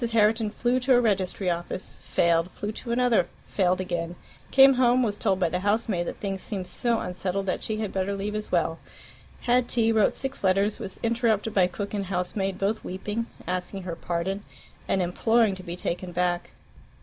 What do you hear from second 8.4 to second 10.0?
well; had tea,